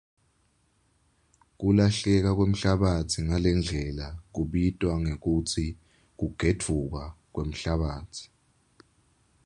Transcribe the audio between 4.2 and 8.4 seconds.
kubitwa ngekutsi kugedvuka kwemhlabatsi.